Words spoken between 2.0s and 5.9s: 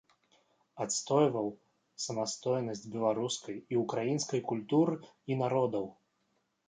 самастойнасць беларускай і ўкраінскай культур і народаў.